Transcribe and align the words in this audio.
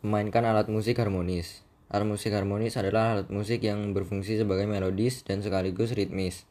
Memainkan 0.00 0.48
alat 0.48 0.72
musik 0.72 0.96
harmonis. 0.96 1.60
Alat 1.92 2.08
musik 2.08 2.32
harmonis 2.32 2.80
adalah 2.80 3.12
alat 3.20 3.28
musik 3.28 3.60
yang 3.60 3.92
berfungsi 3.92 4.40
sebagai 4.40 4.64
melodis 4.64 5.20
dan 5.28 5.44
sekaligus 5.44 5.92
ritmis. 5.92 6.48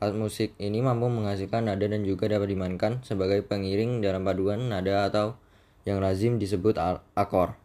Alat 0.00 0.16
musik 0.16 0.56
ini 0.56 0.80
mampu 0.80 1.12
menghasilkan 1.12 1.68
nada 1.68 1.84
dan 1.84 2.00
juga 2.08 2.32
dapat 2.32 2.48
dimainkan 2.48 3.04
sebagai 3.04 3.44
pengiring 3.44 4.00
dalam 4.00 4.24
paduan 4.24 4.72
nada 4.72 5.04
atau 5.04 5.36
yang 5.84 6.00
lazim 6.00 6.40
disebut 6.40 6.80
akor. 7.12 7.60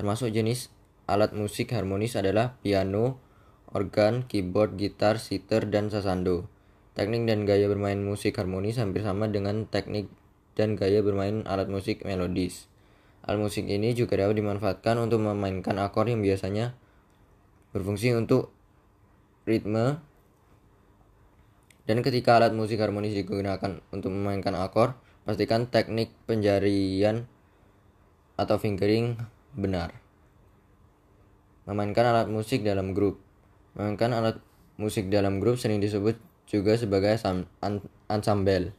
Termasuk 0.00 0.32
jenis 0.32 0.72
alat 1.04 1.36
musik 1.36 1.76
harmonis 1.76 2.16
adalah 2.16 2.56
piano, 2.64 3.20
organ, 3.76 4.24
keyboard, 4.24 4.80
gitar, 4.80 5.20
sitar, 5.20 5.68
dan 5.68 5.92
sasando. 5.92 6.48
Teknik 6.96 7.28
dan 7.28 7.44
gaya 7.44 7.68
bermain 7.68 8.00
musik 8.00 8.40
harmonis 8.40 8.80
hampir 8.80 9.04
sama 9.04 9.28
dengan 9.28 9.68
teknik 9.68 10.08
dan 10.56 10.80
gaya 10.80 11.04
bermain 11.04 11.44
alat 11.44 11.68
musik 11.68 12.08
melodis. 12.08 12.72
Alat 13.26 13.42
musik 13.42 13.66
ini 13.66 13.90
juga 13.92 14.22
dapat 14.22 14.38
dimanfaatkan 14.38 15.02
untuk 15.02 15.18
memainkan 15.18 15.76
akor 15.82 16.06
yang 16.06 16.22
biasanya 16.22 16.78
berfungsi 17.74 18.14
untuk 18.14 18.54
ritme 19.44 19.98
dan 21.86 22.02
ketika 22.02 22.42
alat 22.42 22.50
musik 22.50 22.82
harmonis 22.82 23.14
digunakan 23.14 23.78
untuk 23.94 24.10
memainkan 24.10 24.58
akor, 24.58 24.98
pastikan 25.22 25.70
teknik 25.70 26.10
penjarian 26.26 27.30
atau 28.34 28.58
fingering 28.58 29.14
benar. 29.54 29.94
Memainkan 31.70 32.10
alat 32.10 32.26
musik 32.26 32.66
dalam 32.66 32.90
grup. 32.90 33.22
Memainkan 33.78 34.10
alat 34.18 34.42
musik 34.82 35.06
dalam 35.06 35.38
grup 35.38 35.62
sering 35.62 35.78
disebut 35.78 36.18
juga 36.50 36.74
sebagai 36.74 37.14
ensemble. 38.10 38.74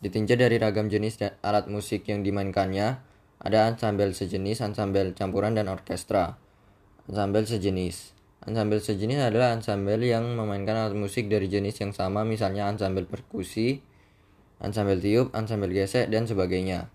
Ditinjau 0.00 0.40
dari 0.40 0.56
ragam 0.56 0.88
jenis 0.88 1.20
alat 1.44 1.68
musik 1.68 2.08
yang 2.08 2.24
dimainkannya, 2.24 3.04
ada 3.40 3.72
ensemble 3.72 4.12
sejenis, 4.12 4.60
ensemble 4.60 5.16
campuran, 5.16 5.56
dan 5.56 5.72
orkestra. 5.72 6.36
Ensemble 7.08 7.48
sejenis. 7.48 8.12
Ensemble 8.44 8.84
sejenis 8.84 9.32
adalah 9.32 9.56
ensemble 9.56 10.04
yang 10.04 10.36
memainkan 10.36 10.76
alat 10.76 10.92
musik 10.92 11.32
dari 11.32 11.48
jenis 11.48 11.80
yang 11.80 11.96
sama, 11.96 12.20
misalnya 12.28 12.68
ensemble 12.68 13.08
perkusi, 13.08 13.80
ensemble 14.60 15.00
tiup, 15.00 15.32
ensemble 15.32 15.72
gesek, 15.72 16.12
dan 16.12 16.28
sebagainya. 16.28 16.92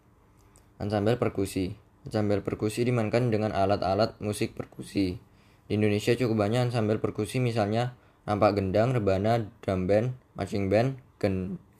Ensemble 0.78 1.18
perkusi. 1.18 1.74
Ensemble 2.06 2.46
perkusi 2.46 2.86
dimainkan 2.86 3.34
dengan 3.34 3.50
alat-alat 3.50 4.22
musik 4.22 4.54
perkusi. 4.54 5.18
Di 5.66 5.74
Indonesia 5.74 6.14
cukup 6.14 6.46
banyak 6.46 6.70
ensemble 6.70 7.02
perkusi 7.02 7.42
misalnya 7.42 7.98
nampak 8.30 8.62
gendang, 8.62 8.94
rebana, 8.94 9.50
drum 9.66 9.90
band, 9.90 10.14
marching 10.38 10.70
band, 10.70 11.02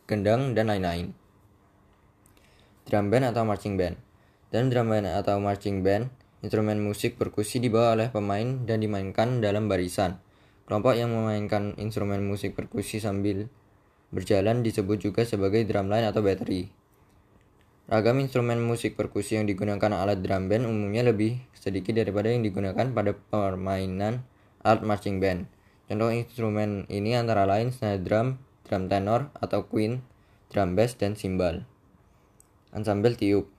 gendang, 0.10 0.58
dan 0.58 0.74
lain-lain. 0.74 1.14
Drum 2.90 3.14
band 3.14 3.30
atau 3.30 3.46
marching 3.46 3.78
band 3.78 4.05
dan 4.56 4.72
drum 4.72 4.88
band 4.88 5.04
atau 5.12 5.36
marching 5.44 5.84
band, 5.84 6.08
instrumen 6.40 6.80
musik 6.80 7.20
perkusi 7.20 7.60
dibawa 7.60 8.00
oleh 8.00 8.08
pemain 8.08 8.64
dan 8.64 8.80
dimainkan 8.80 9.44
dalam 9.44 9.68
barisan. 9.68 10.16
Kelompok 10.64 10.96
yang 10.96 11.12
memainkan 11.12 11.76
instrumen 11.76 12.24
musik 12.24 12.56
perkusi 12.56 13.04
sambil 13.04 13.52
berjalan 14.16 14.64
disebut 14.64 15.12
juga 15.12 15.28
sebagai 15.28 15.68
drumline 15.68 16.08
atau 16.08 16.24
battery. 16.24 16.72
Ragam 17.92 18.24
instrumen 18.24 18.64
musik 18.64 18.96
perkusi 18.96 19.36
yang 19.36 19.44
digunakan 19.44 19.92
alat 19.92 20.24
drum 20.24 20.48
band 20.48 20.64
umumnya 20.64 21.04
lebih 21.04 21.44
sedikit 21.52 22.00
daripada 22.00 22.32
yang 22.32 22.40
digunakan 22.40 22.88
pada 22.96 23.12
permainan 23.12 24.24
alat 24.64 24.88
marching 24.88 25.20
band. 25.20 25.52
Contoh 25.92 26.16
instrumen 26.16 26.88
ini 26.88 27.12
antara 27.20 27.44
lain 27.44 27.76
snare 27.76 28.00
drum, 28.00 28.40
drum 28.64 28.88
tenor 28.88 29.36
atau 29.36 29.68
queen, 29.68 30.00
drum 30.48 30.80
bass, 30.80 30.96
dan 30.96 31.20
cymbal. 31.20 31.68
Ensemble 32.72 33.20
tiup 33.20 33.55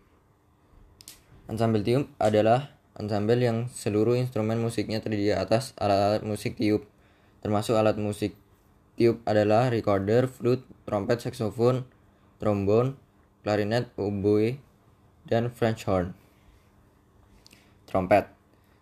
Ensemble 1.47 1.87
tiup 1.87 2.11
adalah 2.19 2.75
ensemble 2.99 3.39
yang 3.39 3.71
seluruh 3.71 4.19
instrumen 4.19 4.59
musiknya 4.59 4.99
terdiri 4.99 5.31
atas 5.31 5.79
alat-alat 5.79 6.27
musik 6.27 6.59
tiup, 6.59 6.83
termasuk 7.39 7.79
alat 7.79 7.95
musik 8.03 8.35
tiup 8.99 9.23
adalah 9.23 9.71
recorder, 9.71 10.27
flute, 10.27 10.67
trompet, 10.83 11.23
saxophone, 11.23 11.87
trombone, 12.43 12.99
clarinet, 13.47 13.87
oboe, 13.95 14.59
dan 15.23 15.53
French 15.55 15.87
horn. 15.87 16.19
Trompet 17.87 18.27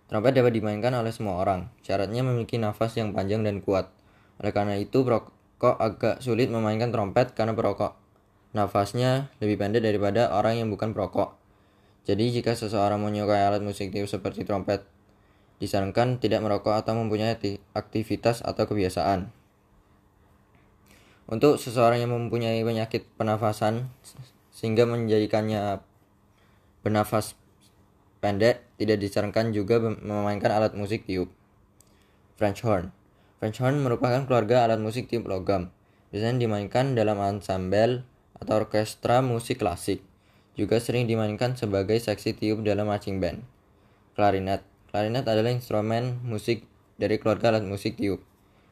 Trompet 0.09 0.33
dapat 0.33 0.53
dimainkan 0.57 0.97
oleh 0.97 1.13
semua 1.13 1.41
orang. 1.41 1.69
Syaratnya 1.85 2.25
memiliki 2.25 2.57
nafas 2.57 2.97
yang 2.97 3.13
panjang 3.13 3.45
dan 3.45 3.61
kuat. 3.61 3.93
Oleh 4.41 4.53
karena 4.57 4.81
itu, 4.81 5.05
perokok 5.05 5.77
agak 5.77 6.25
sulit 6.25 6.49
memainkan 6.49 6.89
trompet 6.89 7.37
karena 7.37 7.53
perokok 7.53 7.97
nafasnya 8.57 9.29
lebih 9.43 9.61
pendek 9.61 9.85
daripada 9.85 10.33
orang 10.33 10.65
yang 10.65 10.69
bukan 10.73 10.97
perokok. 10.97 11.44
Jadi 12.05 12.37
jika 12.37 12.53
seseorang 12.53 13.01
menyukai 13.01 13.41
alat 13.41 13.65
musik 13.65 13.89
tiup 13.89 14.05
seperti 14.05 14.45
trompet, 14.45 14.85
disarankan 15.57 16.21
tidak 16.21 16.45
merokok 16.45 16.77
atau 16.77 16.93
mempunyai 16.93 17.37
aktivitas 17.73 18.45
atau 18.45 18.69
kebiasaan. 18.69 19.33
Untuk 21.25 21.57
seseorang 21.57 22.05
yang 22.05 22.13
mempunyai 22.13 22.61
penyakit 22.61 23.09
pernafasan 23.17 23.89
sehingga 24.53 24.85
menjadikannya 24.85 25.81
bernafas 26.85 27.33
pendek, 28.21 28.61
tidak 28.77 29.01
disarankan 29.01 29.57
juga 29.57 29.81
memainkan 29.81 30.53
alat 30.53 30.77
musik 30.77 31.09
tiup. 31.09 31.33
French 32.37 32.61
horn. 32.61 32.93
French 33.41 33.65
horn 33.65 33.81
merupakan 33.81 34.29
keluarga 34.29 34.69
alat 34.69 34.81
musik 34.81 35.09
tiup 35.09 35.25
logam. 35.25 35.73
Biasanya 36.13 36.45
dimainkan 36.45 36.93
dalam 36.93 37.17
ensemble 37.25 38.05
atau 38.37 38.61
orkestra 38.61 39.25
musik 39.25 39.65
klasik. 39.65 40.05
Juga 40.55 40.79
sering 40.79 41.11
dimainkan 41.11 41.59
sebagai 41.59 41.99
seksi 41.99 42.39
tiup 42.39 42.63
dalam 42.63 42.87
marching 42.87 43.19
band. 43.19 43.43
Klarinet. 44.15 44.63
Klarinet 44.95 45.27
adalah 45.27 45.51
instrumen 45.51 46.23
musik 46.23 46.63
dari 46.95 47.19
keluarga 47.19 47.51
alat 47.51 47.67
musik 47.67 47.99
tiup. 47.99 48.23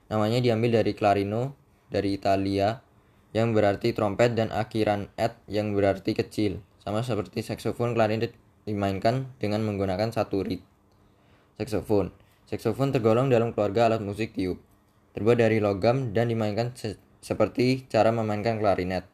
Namanya 0.07 0.39
diambil 0.39 0.79
dari 0.83 0.95
clarino, 0.95 1.59
dari 1.91 2.15
Italia, 2.15 2.79
yang 3.35 3.51
berarti 3.51 3.91
trompet 3.91 4.39
dan 4.39 4.55
akhiran 4.55 5.11
et 5.19 5.35
yang 5.51 5.75
berarti 5.75 6.15
kecil. 6.15 6.63
Sama 6.79 7.03
seperti 7.03 7.43
saksofon, 7.43 7.99
klarinet 7.99 8.37
dimainkan 8.63 9.35
dengan 9.43 9.67
menggunakan 9.67 10.15
satu 10.15 10.47
reed. 10.47 10.63
Saksofon. 11.59 12.15
Saksofon 12.47 12.95
tergolong 12.95 13.27
dalam 13.27 13.51
keluarga 13.51 13.91
alat 13.91 14.05
musik 14.05 14.39
tiup. 14.39 14.63
Terbuat 15.19 15.43
dari 15.43 15.59
logam 15.59 16.15
dan 16.15 16.31
dimainkan 16.31 16.73
se 16.79 16.97
seperti 17.23 17.87
cara 17.87 18.11
memainkan 18.11 18.59
klarinet. 18.59 19.12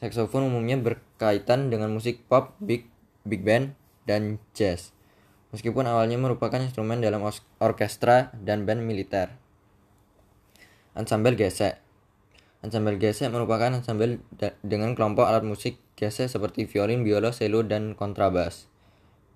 Saksofon 0.00 0.48
umumnya 0.48 0.80
berkaitan 0.80 1.68
dengan 1.68 1.92
musik 1.92 2.24
pop, 2.24 2.56
big, 2.56 2.88
big 3.28 3.44
band, 3.44 3.76
dan 4.08 4.40
jazz. 4.56 4.96
Meskipun 5.52 5.84
awalnya 5.84 6.16
merupakan 6.16 6.56
instrumen 6.56 7.04
dalam 7.04 7.20
orkestra 7.60 8.32
dan 8.40 8.64
band 8.64 8.80
militer. 8.80 9.28
Ensemble 10.96 11.36
gesek. 11.36 11.76
Ensemble 12.64 12.96
gesek 12.96 13.28
merupakan 13.28 13.68
ensemble 13.76 14.24
dengan 14.64 14.96
kelompok 14.96 15.28
alat 15.28 15.44
musik 15.44 15.76
gesek 16.00 16.32
seperti 16.32 16.64
violin, 16.64 17.04
biola, 17.04 17.28
cello, 17.36 17.60
dan 17.60 17.92
kontrabas. 17.92 18.72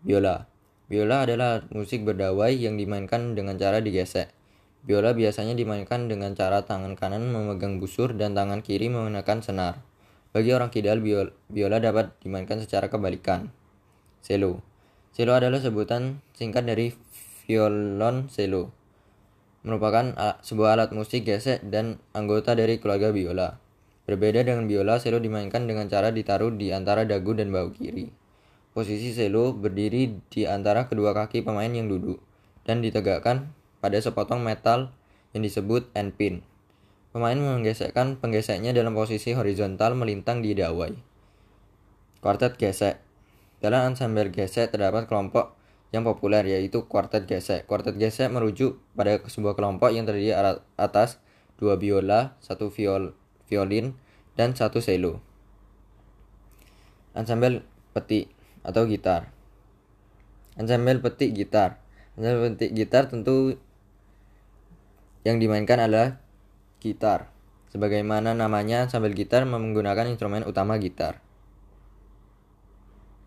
Biola. 0.00 0.48
Biola 0.88 1.28
adalah 1.28 1.60
alat 1.60 1.69
musik 1.76 2.08
berdawai 2.08 2.56
yang 2.56 2.81
dimainkan 2.81 3.36
dengan 3.36 3.60
cara 3.60 3.84
digesek. 3.84 4.32
Biola 4.84 5.12
biasanya 5.12 5.56
dimainkan 5.56 6.08
dengan 6.08 6.32
cara 6.32 6.64
tangan 6.64 6.96
kanan 6.96 7.28
memegang 7.28 7.81
busur 7.81 8.12
dan 8.16 8.32
tangan 8.32 8.60
kiri 8.60 8.92
menggunakan 8.92 9.41
senar. 9.44 9.94
Bagi 10.34 10.50
orang 10.50 10.66
kidal, 10.66 10.98
biola 11.46 11.78
dapat 11.78 12.10
dimainkan 12.18 12.58
secara 12.58 12.90
kebalikan. 12.90 13.54
Cello. 14.18 14.66
Cello 15.14 15.30
adalah 15.30 15.62
sebutan 15.62 16.26
singkat 16.34 16.66
dari 16.66 16.90
violon 17.46 18.26
cello. 18.26 18.74
Merupakan 19.62 20.10
sebuah 20.42 20.74
alat 20.74 20.90
musik 20.90 21.22
gesek 21.22 21.62
dan 21.70 22.02
anggota 22.18 22.58
dari 22.58 22.82
keluarga 22.82 23.14
biola. 23.14 23.62
Berbeda 24.10 24.42
dengan 24.42 24.66
biola, 24.66 24.98
cello 24.98 25.22
dimainkan 25.22 25.70
dengan 25.70 25.86
cara 25.86 26.10
ditaruh 26.10 26.50
di 26.50 26.74
antara 26.74 27.06
dagu 27.06 27.30
dan 27.38 27.54
bahu 27.54 27.70
kiri. 27.70 28.10
Posisi 28.74 29.14
cello 29.14 29.54
berdiri 29.54 30.18
di 30.34 30.50
antara 30.50 30.90
kedua 30.90 31.14
kaki 31.14 31.46
pemain 31.46 31.70
yang 31.70 31.87
duduk 31.87 32.19
dan 32.66 32.82
ditegakkan 32.82 33.54
pada 33.78 34.02
sepotong 34.02 34.42
metal 34.42 34.90
yang 35.30 35.46
disebut 35.46 35.94
endpin. 35.94 36.42
Pemain 37.14 37.38
menggesekkan 37.38 38.19
penggeseknya 38.19 38.75
dalam 38.75 38.90
posisi 38.90 39.38
horizontal 39.38 39.94
melintang 39.94 40.43
di 40.43 40.50
dawai. 40.50 40.90
Kuartet 42.19 42.58
gesek. 42.58 42.99
Dalam 43.62 43.94
ensemble 43.94 44.34
gesek 44.34 44.75
terdapat 44.75 45.06
kelompok 45.06 45.55
yang 45.94 46.02
populer 46.02 46.43
yaitu 46.43 46.90
kuartet 46.90 47.31
gesek. 47.31 47.70
Kuartet 47.70 47.94
gesek 48.02 48.34
merujuk 48.34 48.82
pada 48.99 49.22
sebuah 49.22 49.55
kelompok 49.55 49.94
yang 49.94 50.11
terdiri 50.11 50.34
atas 50.75 51.22
dua 51.55 51.78
biola, 51.78 52.34
satu 52.43 52.66
viol, 52.75 53.14
violin, 53.46 53.94
dan 54.34 54.58
satu 54.58 54.82
cello. 54.82 55.22
Ensemble 57.14 57.62
petik 57.94 58.26
atau 58.66 58.90
gitar. 58.90 59.31
Ensemble 60.58 60.99
petik 60.99 61.31
gitar. 61.31 61.78
Ensemble 62.19 62.58
petik 62.58 62.75
gitar 62.75 63.06
tentu 63.06 63.55
yang 65.22 65.38
dimainkan 65.38 65.78
adalah 65.78 66.24
gitar. 66.84 67.32
Sebagaimana 67.72 68.36
namanya, 68.36 68.92
sambil 68.92 69.16
gitar 69.16 69.48
menggunakan 69.48 70.04
instrumen 70.12 70.44
utama 70.44 70.76
gitar. 70.76 71.24